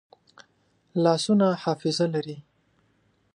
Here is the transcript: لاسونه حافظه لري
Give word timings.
لاسونه 1.03 1.47
حافظه 1.63 2.05
لري 2.13 2.37